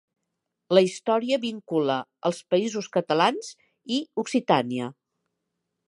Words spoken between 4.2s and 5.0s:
Occitània.